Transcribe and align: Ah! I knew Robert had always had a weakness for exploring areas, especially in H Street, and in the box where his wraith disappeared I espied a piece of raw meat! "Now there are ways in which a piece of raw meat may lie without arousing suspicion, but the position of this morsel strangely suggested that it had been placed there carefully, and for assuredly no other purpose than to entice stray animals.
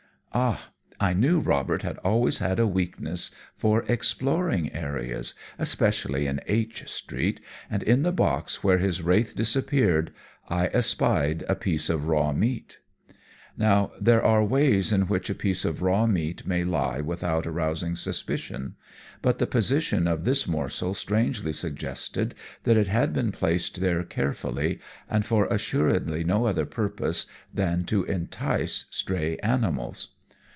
Ah! 0.33 0.69
I 0.97 1.13
knew 1.13 1.41
Robert 1.41 1.81
had 1.81 1.97
always 2.05 2.37
had 2.37 2.57
a 2.57 2.65
weakness 2.65 3.31
for 3.57 3.83
exploring 3.91 4.71
areas, 4.71 5.33
especially 5.59 6.25
in 6.25 6.39
H 6.47 6.87
Street, 6.89 7.41
and 7.69 7.83
in 7.83 8.03
the 8.03 8.13
box 8.13 8.63
where 8.63 8.77
his 8.77 9.01
wraith 9.01 9.35
disappeared 9.35 10.13
I 10.47 10.67
espied 10.67 11.43
a 11.49 11.55
piece 11.55 11.89
of 11.89 12.07
raw 12.07 12.31
meat! 12.31 12.79
"Now 13.57 13.91
there 13.99 14.23
are 14.23 14.41
ways 14.41 14.93
in 14.93 15.01
which 15.07 15.29
a 15.29 15.35
piece 15.35 15.65
of 15.65 15.81
raw 15.81 16.07
meat 16.07 16.47
may 16.47 16.63
lie 16.63 17.01
without 17.01 17.45
arousing 17.45 17.97
suspicion, 17.97 18.75
but 19.21 19.37
the 19.37 19.45
position 19.45 20.07
of 20.07 20.23
this 20.23 20.47
morsel 20.47 20.93
strangely 20.93 21.51
suggested 21.51 22.35
that 22.63 22.77
it 22.77 22.87
had 22.87 23.11
been 23.11 23.33
placed 23.33 23.81
there 23.81 24.01
carefully, 24.05 24.79
and 25.09 25.25
for 25.25 25.45
assuredly 25.47 26.23
no 26.23 26.45
other 26.45 26.65
purpose 26.65 27.25
than 27.53 27.83
to 27.83 28.05
entice 28.05 28.85
stray 28.91 29.35
animals. 29.39 30.07